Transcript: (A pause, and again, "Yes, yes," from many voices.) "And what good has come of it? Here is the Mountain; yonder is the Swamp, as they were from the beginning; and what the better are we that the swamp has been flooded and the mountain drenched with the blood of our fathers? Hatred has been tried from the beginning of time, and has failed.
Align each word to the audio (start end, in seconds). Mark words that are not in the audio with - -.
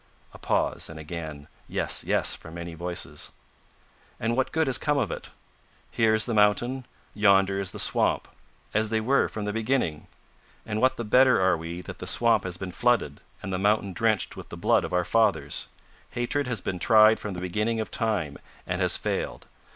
(A 0.33 0.39
pause, 0.39 0.89
and 0.89 0.99
again, 0.99 1.47
"Yes, 1.67 2.03
yes," 2.03 2.33
from 2.33 2.55
many 2.55 2.73
voices.) 2.73 3.29
"And 4.19 4.35
what 4.35 4.51
good 4.51 4.65
has 4.65 4.79
come 4.79 4.97
of 4.97 5.11
it? 5.11 5.29
Here 5.91 6.15
is 6.15 6.25
the 6.25 6.33
Mountain; 6.33 6.87
yonder 7.13 7.59
is 7.59 7.69
the 7.69 7.77
Swamp, 7.77 8.27
as 8.73 8.89
they 8.89 8.99
were 8.99 9.29
from 9.29 9.45
the 9.45 9.53
beginning; 9.53 10.07
and 10.65 10.81
what 10.81 10.97
the 10.97 11.03
better 11.03 11.39
are 11.39 11.55
we 11.55 11.81
that 11.81 11.99
the 11.99 12.07
swamp 12.07 12.45
has 12.45 12.57
been 12.57 12.71
flooded 12.71 13.21
and 13.43 13.53
the 13.53 13.59
mountain 13.59 13.93
drenched 13.93 14.35
with 14.35 14.49
the 14.49 14.57
blood 14.57 14.83
of 14.83 14.91
our 14.91 15.05
fathers? 15.05 15.67
Hatred 16.09 16.47
has 16.47 16.61
been 16.61 16.79
tried 16.79 17.19
from 17.19 17.35
the 17.35 17.39
beginning 17.39 17.79
of 17.79 17.91
time, 17.91 18.39
and 18.65 18.81
has 18.81 18.97
failed. 18.97 19.45